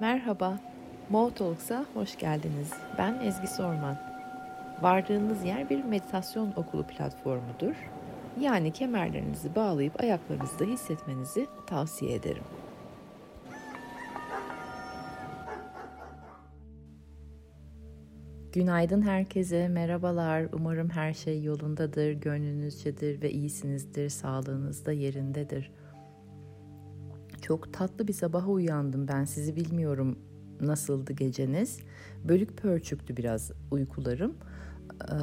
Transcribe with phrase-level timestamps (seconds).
[0.00, 0.58] Merhaba,
[1.10, 2.72] Mo Talks'a hoş geldiniz.
[2.98, 3.96] Ben Ezgi Sorman.
[4.82, 7.74] Vardığınız yer bir meditasyon okulu platformudur.
[8.40, 12.42] Yani kemerlerinizi bağlayıp ayaklarınızda hissetmenizi tavsiye ederim.
[18.52, 20.46] Günaydın herkese, merhabalar.
[20.52, 25.70] Umarım her şey yolundadır, gönlünüzcedir ve iyisinizdir, sağlığınız da yerindedir.
[27.50, 29.24] Çok tatlı bir sabaha uyandım ben.
[29.24, 30.18] Sizi bilmiyorum
[30.60, 31.78] nasıldı geceniz.
[32.24, 34.34] Bölük pörçüktü biraz uykularım.
[35.08, 35.14] Ee,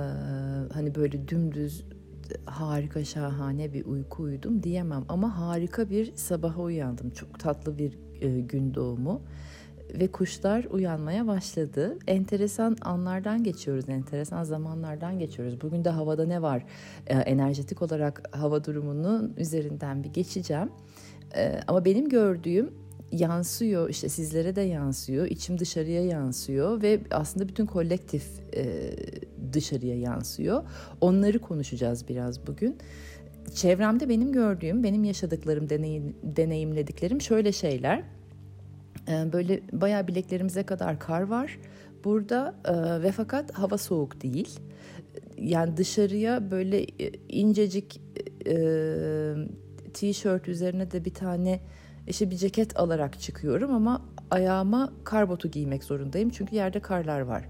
[0.74, 1.86] hani böyle dümdüz
[2.46, 7.10] harika şahane bir uyku uyudum diyemem ama harika bir sabaha uyandım.
[7.10, 9.22] Çok tatlı bir e, gün doğumu
[9.94, 11.98] ve kuşlar uyanmaya başladı.
[12.08, 15.62] Enteresan anlardan geçiyoruz, enteresan zamanlardan geçiyoruz.
[15.62, 16.66] Bugün de havada ne var?
[17.08, 20.70] Ee, enerjetik olarak hava durumunun üzerinden bir geçeceğim.
[21.36, 22.74] Ee, ama benim gördüğüm
[23.12, 28.24] yansıyor işte sizlere de yansıyor içim dışarıya yansıyor ve aslında bütün kolektif
[28.56, 28.92] e,
[29.54, 30.64] dışarıya yansıyor.
[31.02, 32.78] Onları konuşacağız biraz bugün.
[33.56, 38.04] Çevremde benim gördüğüm benim yaşadıklarım deneyim, deneyimlediklerim şöyle şeyler.
[39.10, 41.60] Ee, böyle bayağı bileklerimize kadar kar var.
[42.04, 44.60] Burada e, ve fakat hava soğuk değil.
[45.38, 48.02] Yani dışarıya böyle e, incecik
[48.48, 48.56] e,
[50.00, 51.60] t-shirt üzerine de bir tane
[52.08, 57.44] işte bir ceket alarak çıkıyorum ama ayağıma kar botu giymek zorundayım çünkü yerde karlar var.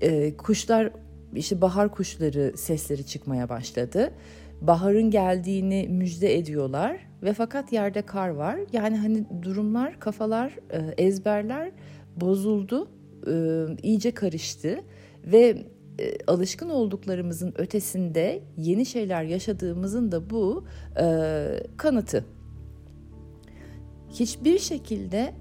[0.00, 0.90] Ee, kuşlar
[1.34, 4.12] işte bahar kuşları sesleri çıkmaya başladı.
[4.60, 8.58] Baharın geldiğini müjde ediyorlar ve fakat yerde kar var.
[8.72, 11.70] Yani hani durumlar, kafalar, e, ezberler
[12.16, 12.88] bozuldu,
[13.26, 14.80] e, iyice karıştı
[15.24, 15.66] ve
[15.98, 20.64] e, alışkın olduklarımızın ötesinde yeni şeyler yaşadığımızın da bu
[21.00, 22.24] e, kanıtı.
[24.10, 25.34] Hiçbir şekilde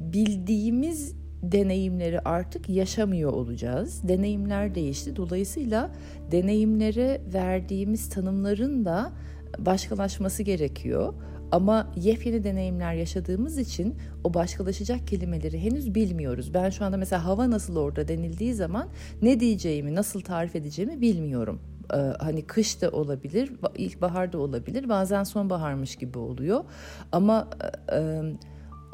[0.00, 4.08] bildiğimiz deneyimleri artık yaşamıyor olacağız.
[4.08, 5.16] Deneyimler değişti.
[5.16, 5.90] Dolayısıyla
[6.32, 9.12] deneyimlere verdiğimiz tanımların da
[9.58, 11.14] başkalaşması gerekiyor.
[11.54, 16.54] Ama yepyeni deneyimler yaşadığımız için o başkalaşacak kelimeleri henüz bilmiyoruz.
[16.54, 18.88] Ben şu anda mesela hava nasıl orada denildiği zaman
[19.22, 21.60] ne diyeceğimi, nasıl tarif edeceğimi bilmiyorum.
[21.94, 26.64] Ee, hani kış da olabilir, ilkbahar da olabilir, bazen sonbaharmış gibi oluyor.
[27.12, 27.48] Ama
[27.92, 28.22] e, e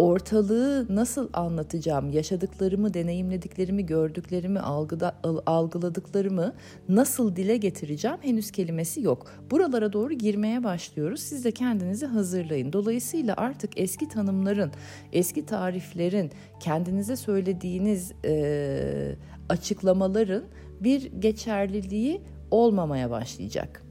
[0.00, 5.16] ortalığı nasıl anlatacağım, yaşadıklarımı, deneyimlediklerimi, gördüklerimi, algıda,
[5.46, 6.54] algıladıklarımı
[6.88, 9.26] nasıl dile getireceğim henüz kelimesi yok.
[9.50, 11.20] Buralara doğru girmeye başlıyoruz.
[11.20, 12.72] Siz de kendinizi hazırlayın.
[12.72, 14.70] Dolayısıyla artık eski tanımların,
[15.12, 16.30] eski tariflerin,
[16.60, 19.16] kendinize söylediğiniz e,
[19.48, 20.44] açıklamaların
[20.80, 23.82] bir geçerliliği olmamaya başlayacak.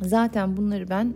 [0.00, 1.14] Zaten bunları ben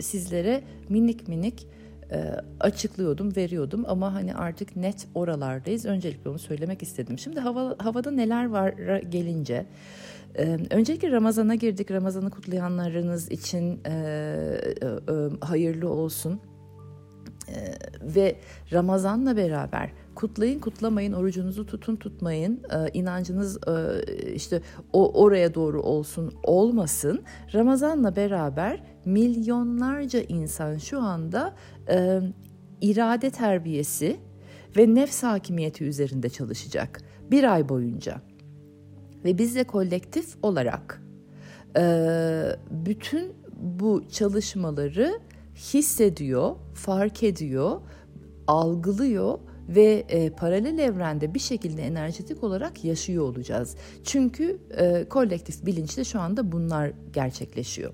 [0.00, 1.66] sizlere minik minik
[2.12, 5.86] e, açıklıyordum, veriyordum ama hani artık net oralardayız.
[5.86, 7.18] Öncelikle onu söylemek istedim.
[7.18, 9.66] Şimdi hava, havada neler var gelince
[10.38, 11.90] e, öncelikle Ramazan'a girdik.
[11.90, 16.40] Ramazan'ı kutlayanlarınız için e, e, e, hayırlı olsun.
[17.48, 18.36] Ee, ve
[18.72, 22.62] Ramazan'la beraber kutlayın kutlamayın orucunuzu tutun tutmayın.
[22.72, 24.02] E, inancınız e,
[24.34, 24.62] işte
[24.92, 27.22] o oraya doğru olsun olmasın.
[27.54, 31.54] Ramazan'la beraber milyonlarca insan şu anda
[31.90, 32.20] e,
[32.80, 34.16] irade terbiyesi
[34.76, 37.00] ve nefs hakimiyeti üzerinde çalışacak
[37.30, 38.20] bir ay boyunca.
[39.24, 41.02] Ve biz de kolektif olarak
[41.76, 41.82] e,
[42.70, 45.20] bütün bu çalışmaları
[45.54, 47.80] hissediyor, fark ediyor,
[48.46, 49.38] algılıyor
[49.68, 53.76] ve e, paralel evrende bir şekilde enerjetik olarak yaşıyor olacağız.
[54.04, 57.92] Çünkü e, kolektif bilinçte şu anda bunlar gerçekleşiyor.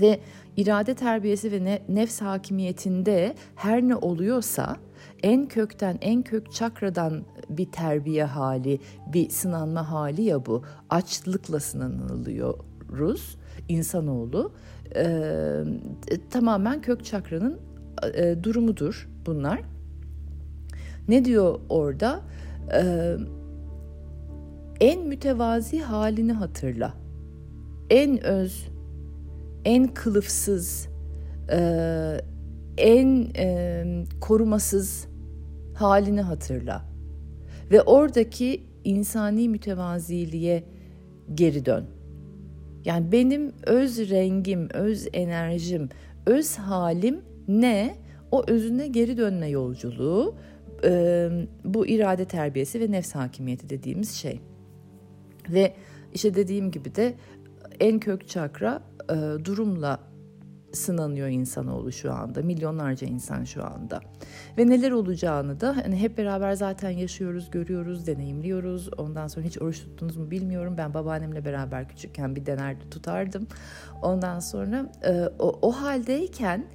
[0.00, 0.20] Ve
[0.56, 4.76] irade terbiyesi ve ne, nefs hakimiyetinde her ne oluyorsa
[5.22, 8.78] en kökten, en kök çakradan bir terbiye hali,
[9.12, 10.62] bir sınanma hali ya bu.
[10.90, 13.36] Açlıkla sınanılıyoruz
[13.68, 14.52] insanoğlu
[14.96, 15.62] e,
[16.30, 17.60] tamamen kök çakranın
[18.14, 19.60] e, durumudur bunlar.
[21.10, 22.20] Ne diyor orada?
[22.74, 23.16] E,
[24.80, 26.94] en mütevazi halini hatırla.
[27.90, 28.68] En öz,
[29.64, 30.88] en kılıfsız,
[31.52, 32.20] e,
[32.78, 33.84] en e,
[34.20, 35.06] korumasız
[35.74, 36.84] halini hatırla.
[37.70, 40.64] Ve oradaki insani mütevaziliğe
[41.34, 41.84] geri dön.
[42.84, 45.88] Yani benim öz rengim, öz enerjim,
[46.26, 47.94] öz halim ne?
[48.30, 50.34] O özüne geri dönme yolculuğu,
[50.84, 51.30] e,
[51.64, 54.40] bu irade terbiyesi ve nefs hakimiyeti dediğimiz şey.
[55.48, 55.74] Ve
[56.14, 57.14] işte dediğim gibi de
[57.80, 60.10] en kök çakra e, durumla
[60.72, 62.42] sınanıyor insanoğlu şu anda.
[62.42, 64.00] Milyonlarca insan şu anda.
[64.58, 68.90] Ve neler olacağını da hani hep beraber zaten yaşıyoruz, görüyoruz, deneyimliyoruz.
[68.98, 70.74] Ondan sonra hiç oruç tuttunuz mu bilmiyorum.
[70.78, 73.46] Ben babaannemle beraber küçükken bir denerdi tutardım.
[74.02, 76.66] Ondan sonra e, o, o haldeyken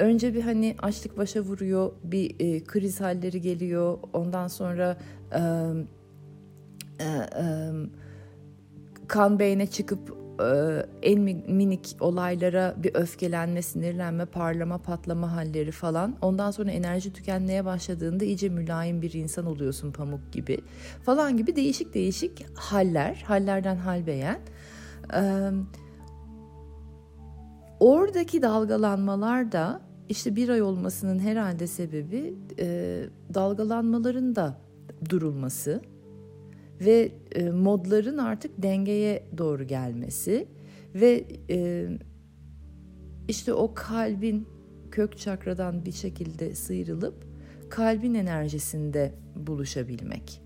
[0.00, 3.98] önce bir hani açlık başa vuruyor, bir e, kriz halleri geliyor.
[4.12, 4.96] Ondan sonra
[5.32, 5.40] e,
[7.00, 7.70] e, e,
[9.08, 11.20] kan beyne çıkıp e, en
[11.50, 16.16] minik olaylara bir öfkelenme, sinirlenme, parlama, patlama halleri falan.
[16.22, 20.58] Ondan sonra enerji tükenmeye başladığında iyice mülayim bir insan oluyorsun pamuk gibi
[21.02, 24.40] falan gibi değişik değişik haller, hallerden hal beğen.
[25.14, 25.50] Ee,
[27.80, 33.00] oradaki dalgalanmalar da işte bir ay olmasının herhalde sebebi e,
[33.34, 34.60] dalgalanmaların da
[35.10, 35.82] durulması
[36.80, 40.48] ve e, modların artık dengeye doğru gelmesi
[40.94, 41.88] ve e,
[43.28, 44.48] işte o kalbin
[44.90, 47.14] kök çakradan bir şekilde sıyrılıp
[47.70, 50.42] kalbin enerjisinde buluşabilmek.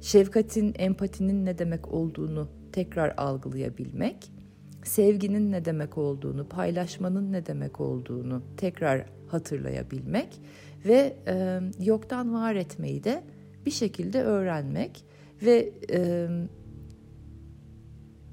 [0.00, 4.30] Şefkatin, empatinin ne demek olduğunu tekrar algılayabilmek,
[4.88, 10.40] sevginin ne demek olduğunu, paylaşmanın ne demek olduğunu tekrar hatırlayabilmek
[10.86, 13.24] ve e, yoktan var etmeyi de
[13.66, 15.04] bir şekilde öğrenmek
[15.42, 16.28] ve e,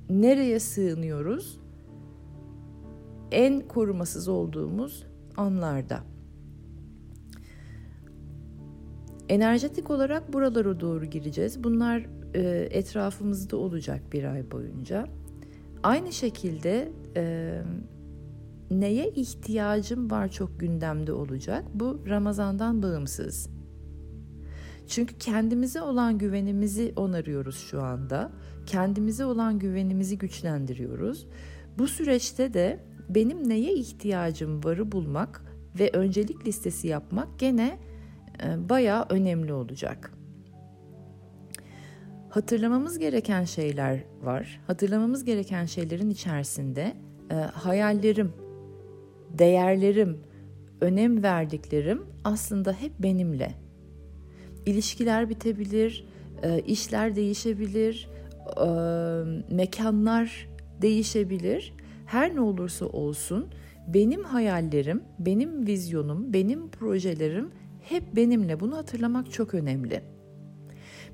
[0.10, 1.60] nereye sığınıyoruz?
[3.31, 5.06] En korumasız olduğumuz
[5.38, 6.04] anlarda.
[9.30, 11.63] Enerjetik olarak buralara doğru gireceğiz.
[11.63, 15.08] Bunlar e, etrafımızda olacak bir ay boyunca.
[15.86, 17.62] Aynı şekilde e,
[18.72, 21.66] neye ihtiyacım var çok gündemde olacak.
[21.74, 23.50] Bu Ramazan'dan bağımsız.
[24.88, 28.32] Çünkü kendimize olan güvenimizi onarıyoruz şu anda.
[28.66, 31.28] Kendimize olan güvenimizi güçlendiriyoruz.
[31.78, 32.80] Bu süreçte de
[33.10, 35.42] benim neye ihtiyacım varı bulmak
[35.80, 37.80] ve öncelik listesi yapmak gene
[38.44, 40.14] e, bayağı önemli olacak.
[42.36, 44.62] Hatırlamamız gereken şeyler var.
[44.68, 46.94] Hatırlamamız gereken şeylerin içerisinde
[47.32, 48.34] e, hayallerim,
[49.30, 50.20] değerlerim,
[50.82, 53.52] önem verdiklerim aslında hep benimle
[54.66, 56.08] ilişkiler bitebilir,
[56.44, 58.10] e, işler değişebilir,
[58.62, 58.68] e,
[59.56, 60.50] mekanlar
[60.82, 61.74] değişebilir.
[62.06, 63.48] Her ne olursa olsun
[63.88, 67.52] benim hayallerim, benim vizyonum, benim projelerim
[67.82, 68.60] hep benimle.
[68.60, 70.14] Bunu hatırlamak çok önemli.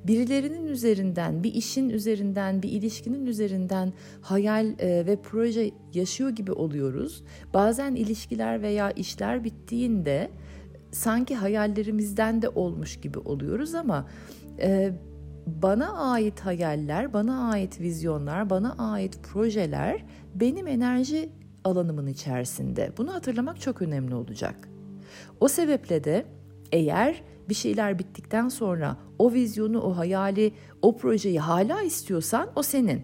[0.08, 7.24] Birilerinin üzerinden, bir işin üzerinden, bir ilişkinin üzerinden hayal e, ve proje yaşıyor gibi oluyoruz.
[7.54, 10.32] Bazen ilişkiler veya işler bittiğinde
[10.92, 14.08] sanki hayallerimizden de olmuş gibi oluyoruz ama
[14.60, 14.92] e,
[15.48, 20.06] bana ait hayaller, bana ait vizyonlar, bana ait projeler
[20.36, 21.30] benim enerji
[21.64, 22.92] alanımın içerisinde.
[22.98, 24.70] Bunu hatırlamak çok önemli olacak.
[25.40, 26.26] O sebeple de
[26.72, 33.02] eğer bir şeyler bittikten sonra o vizyonu, o hayali, o projeyi hala istiyorsan o senin.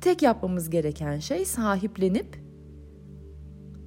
[0.00, 2.38] Tek yapmamız gereken şey sahiplenip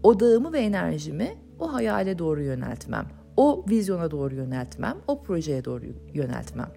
[0.03, 6.71] odağımı ve enerjimi o hayale doğru yöneltmem, o vizyona doğru yöneltmem, o projeye doğru yöneltmem.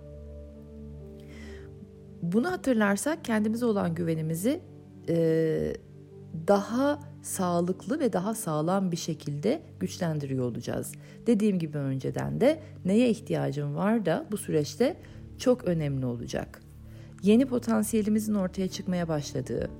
[2.22, 4.60] Bunu hatırlarsak kendimize olan güvenimizi
[5.08, 5.16] e,
[6.48, 10.92] daha sağlıklı ve daha sağlam bir şekilde güçlendiriyor olacağız.
[11.26, 14.96] Dediğim gibi önceden de neye ihtiyacım var da bu süreçte
[15.38, 16.60] çok önemli olacak.
[17.22, 19.70] Yeni potansiyelimizin ortaya çıkmaya başladığı,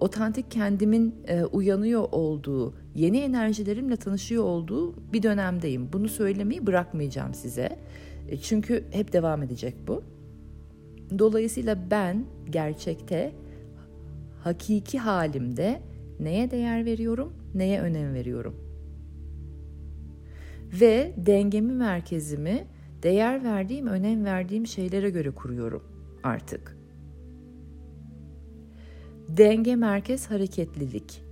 [0.00, 5.88] otantik kendimin e, uyanıyor olduğu, yeni enerjilerimle tanışıyor olduğu bir dönemdeyim.
[5.92, 7.78] Bunu söylemeyi bırakmayacağım size.
[8.28, 10.02] E, çünkü hep devam edecek bu.
[11.18, 13.32] Dolayısıyla ben gerçekte
[14.44, 15.80] hakiki halimde
[16.20, 18.56] neye değer veriyorum, neye önem veriyorum?
[20.80, 22.66] Ve dengemi, merkezimi
[23.02, 25.82] değer verdiğim, önem verdiğim şeylere göre kuruyorum
[26.22, 26.76] artık.
[29.28, 31.22] Denge, merkez, hareketlilik.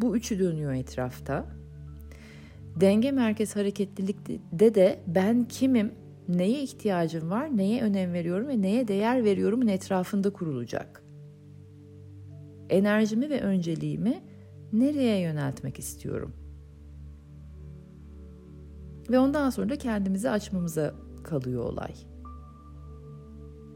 [0.00, 1.46] Bu üçü dönüyor etrafta.
[2.80, 5.92] Denge, merkez, hareketlilikte de ben kimim,
[6.28, 11.02] neye ihtiyacım var, neye önem veriyorum ve neye değer veriyorumun etrafında kurulacak.
[12.72, 14.22] Enerjimi ve önceliğimi
[14.72, 16.32] nereye yöneltmek istiyorum?
[19.10, 21.94] Ve ondan sonra da kendimizi açmamıza kalıyor olay.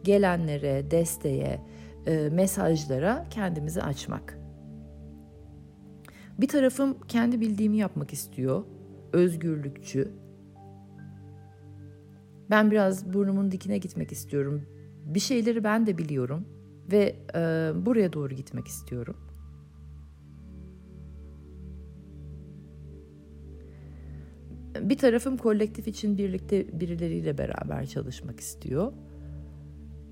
[0.04, 1.60] Gelenlere, desteğe,
[2.06, 4.38] e, mesajlara kendimizi açmak.
[6.38, 8.64] Bir tarafım kendi bildiğimi yapmak istiyor,
[9.12, 10.12] özgürlükçü.
[12.50, 14.62] Ben biraz burnumun dikine gitmek istiyorum.
[15.04, 16.55] Bir şeyleri ben de biliyorum
[16.92, 19.16] ve e, buraya doğru gitmek istiyorum.
[24.80, 28.92] Bir tarafım kolektif için birlikte birileriyle beraber çalışmak istiyor.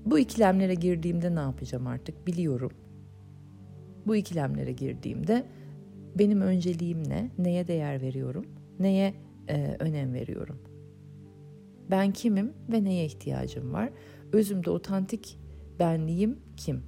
[0.05, 2.71] Bu ikilemlere girdiğimde ne yapacağım artık biliyorum.
[4.07, 5.45] Bu ikilemlere girdiğimde
[6.19, 7.31] benim önceliğim ne?
[7.37, 8.45] Neye değer veriyorum?
[8.79, 9.13] Neye
[9.47, 10.59] e, önem veriyorum?
[11.91, 13.89] Ben kimim ve neye ihtiyacım var?
[14.33, 15.39] Özümde otantik
[15.79, 16.83] benliğim kim?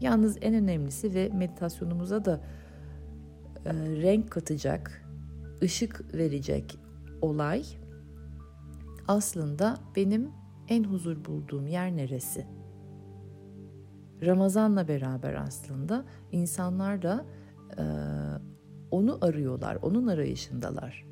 [0.00, 2.40] Yalnız en önemlisi ve meditasyonumuza da
[3.64, 5.06] e, renk katacak,
[5.62, 6.78] ışık verecek
[7.22, 7.64] olay
[9.08, 10.30] aslında benim
[10.68, 12.46] en huzur bulduğum yer neresi?
[14.22, 17.24] Ramazan'la beraber aslında insanlar da
[17.78, 17.84] e,
[18.90, 21.06] onu arıyorlar, onun arayışındalar.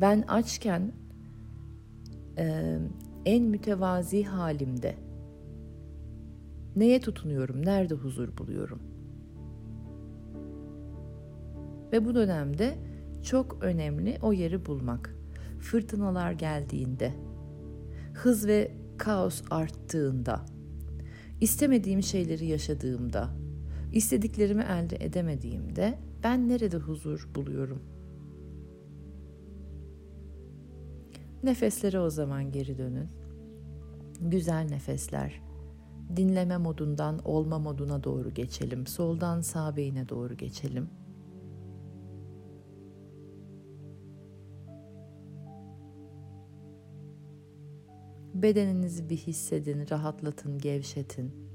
[0.00, 0.92] Ben açken
[2.38, 2.78] e,
[3.24, 4.94] en mütevazi halimde
[6.76, 8.80] neye tutunuyorum, nerede huzur buluyorum?
[11.92, 12.78] Ve bu dönemde
[13.22, 15.16] çok önemli o yeri bulmak.
[15.60, 17.12] Fırtınalar geldiğinde,
[18.14, 20.46] hız ve kaos arttığında,
[21.40, 23.30] istemediğim şeyleri yaşadığımda,
[23.92, 27.82] istediklerimi elde edemediğimde ben nerede huzur buluyorum?
[31.46, 33.08] Nefeslere o zaman geri dönün.
[34.20, 35.42] Güzel nefesler.
[36.16, 38.86] Dinleme modundan olma moduna doğru geçelim.
[38.86, 40.90] Soldan sağ beyine doğru geçelim.
[48.34, 51.45] Bedeninizi bir hissedin, rahatlatın, gevşetin.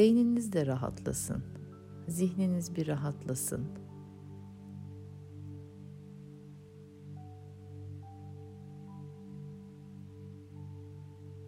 [0.00, 1.44] Beyniniz de rahatlasın.
[2.08, 3.68] Zihniniz bir rahatlasın.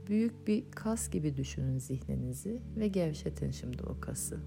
[0.06, 4.40] Büyük bir kas gibi düşünün zihninizi ve gevşetin şimdi o kası.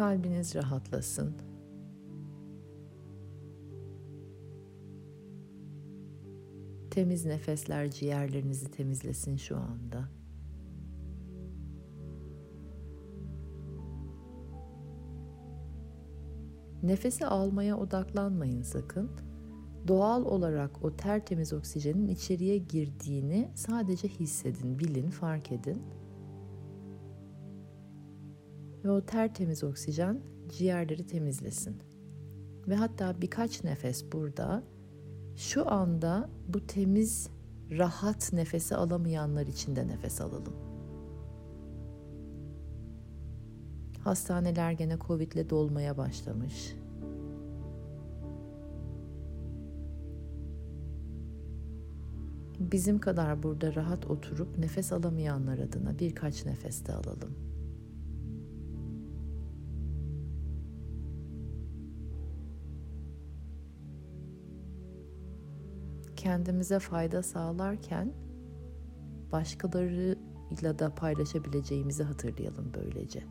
[0.00, 1.34] Kalbiniz rahatlasın.
[6.90, 10.08] Temiz nefesler ciğerlerinizi temizlesin şu anda.
[16.82, 19.10] Nefesi almaya odaklanmayın sakın.
[19.88, 25.82] Doğal olarak o tertemiz oksijenin içeriye girdiğini sadece hissedin, bilin, fark edin.
[28.84, 31.76] Ve o tertemiz oksijen ciğerleri temizlesin.
[32.68, 34.62] Ve hatta birkaç nefes burada
[35.36, 37.30] şu anda bu temiz,
[37.70, 40.54] rahat nefesi alamayanlar için de nefes alalım.
[44.04, 46.76] Hastaneler gene Covid'le dolmaya başlamış.
[52.60, 57.49] Bizim kadar burada rahat oturup nefes alamayanlar adına birkaç nefes de alalım.
[66.30, 68.12] Kendimize fayda sağlarken
[69.32, 73.24] başkalarıyla da paylaşabileceğimizi hatırlayalım böylece.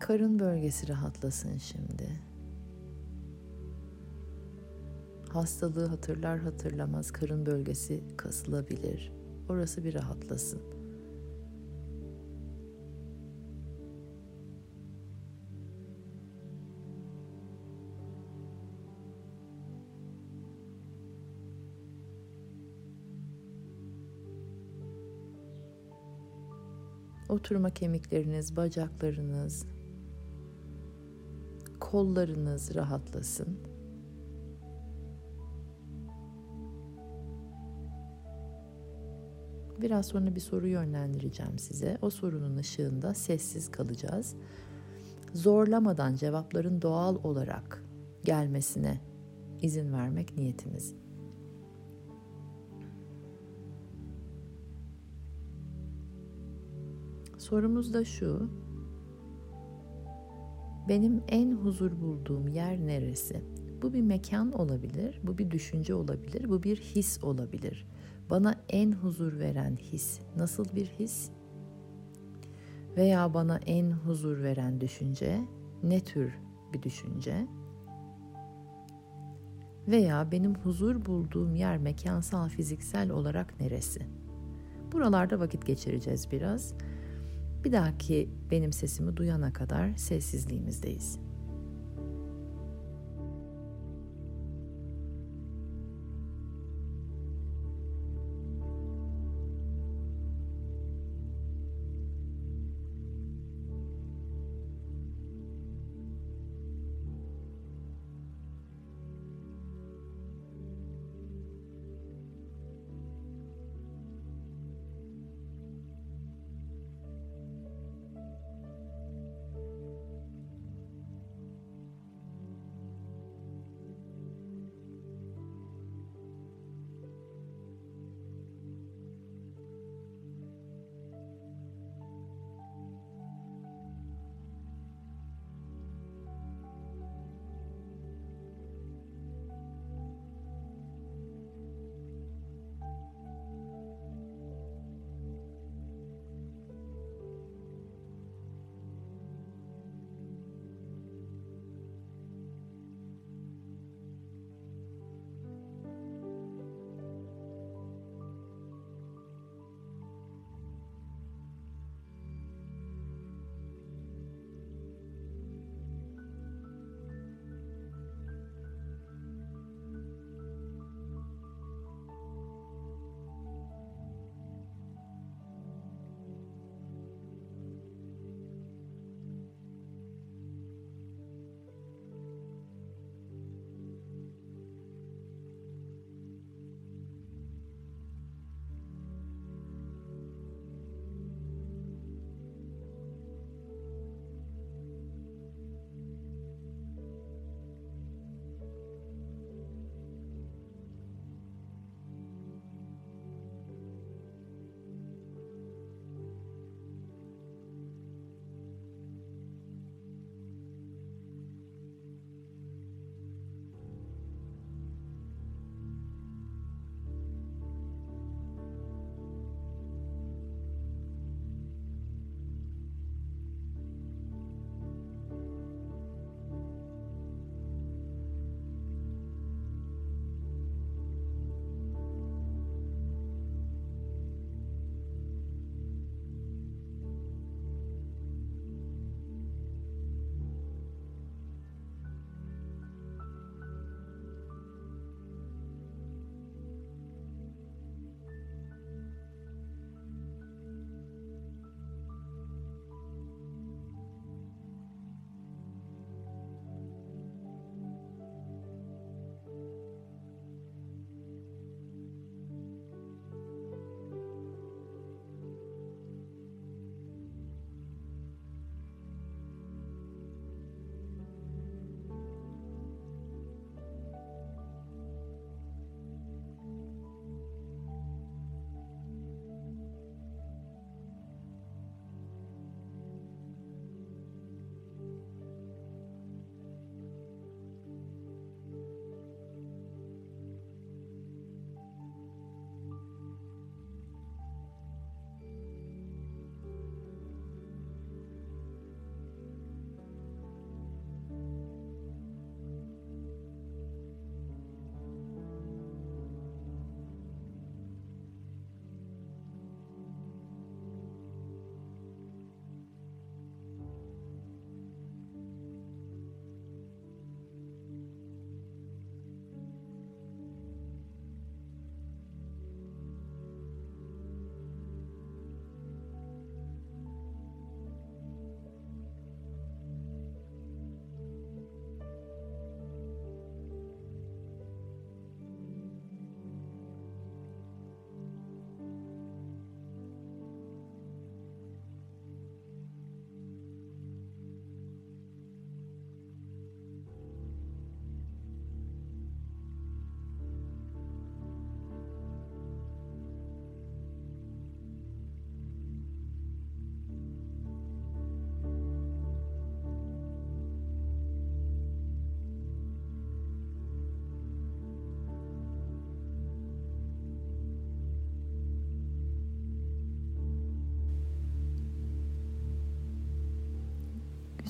[0.00, 2.31] Karın bölgesi rahatlasın şimdi.
[5.32, 9.12] Hastalığı hatırlar hatırlamaz karın bölgesi kasılabilir.
[9.48, 10.62] Orası bir rahatlasın.
[27.28, 29.66] Oturma kemikleriniz, bacaklarınız,
[31.80, 33.71] kollarınız rahatlasın.
[39.82, 41.98] Biraz sonra bir soru yönlendireceğim size.
[42.02, 44.34] O sorunun ışığında sessiz kalacağız.
[45.34, 47.84] Zorlamadan cevapların doğal olarak
[48.24, 49.00] gelmesine
[49.62, 50.94] izin vermek niyetimiz.
[57.38, 58.50] Sorumuz da şu.
[60.88, 63.42] Benim en huzur bulduğum yer neresi?
[63.82, 67.86] Bu bir mekan olabilir, bu bir düşünce olabilir, bu bir his olabilir.
[68.32, 71.30] Bana en huzur veren his nasıl bir his?
[72.96, 75.40] Veya bana en huzur veren düşünce
[75.82, 76.32] ne tür
[76.72, 77.46] bir düşünce?
[79.88, 84.06] Veya benim huzur bulduğum yer mekansal, fiziksel olarak neresi?
[84.92, 86.74] Buralarda vakit geçireceğiz biraz.
[87.64, 91.18] Bir dahaki benim sesimi duyana kadar sessizliğimizdeyiz.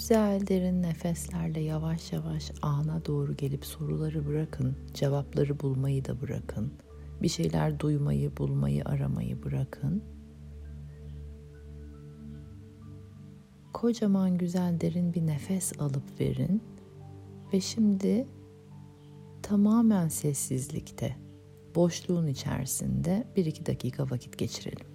[0.02, 6.72] Güzel derin nefeslerle yavaş yavaş ana doğru gelip soruları bırakın, cevapları bulmayı da bırakın.
[7.22, 10.02] Bir şeyler duymayı, bulmayı, aramayı bırakın.
[13.72, 16.62] Kocaman güzel derin bir nefes alıp verin
[17.52, 18.26] ve şimdi
[19.42, 21.16] tamamen sessizlikte,
[21.74, 24.91] boşluğun içerisinde bir iki dakika vakit geçirelim.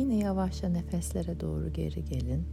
[0.00, 2.46] Yine yavaşça nefeslere doğru geri gelin.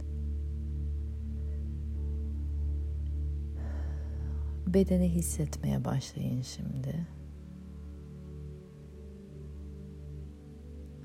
[4.66, 7.06] Bedeni hissetmeye başlayın şimdi.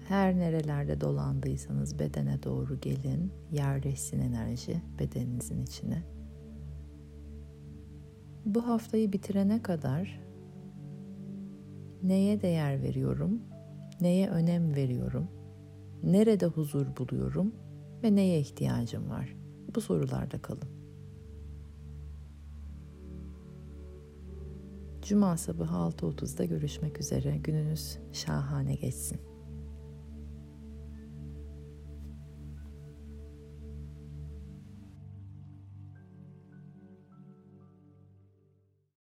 [0.08, 3.32] Her nerelerde dolandıysanız bedene doğru gelin.
[3.52, 6.04] Yerleşsin enerji bedeninizin içine.
[8.46, 10.20] Bu haftayı bitirene kadar
[12.04, 13.42] neye değer veriyorum?
[14.02, 15.43] Neye önem veriyorum?
[16.04, 17.56] Nerede huzur buluyorum
[18.04, 19.36] ve neye ihtiyacım var?
[19.76, 20.70] Bu sorularda kalın.
[25.02, 27.38] Cuma sabahı 6.30'da görüşmek üzere.
[27.38, 29.33] Gününüz şahane geçsin.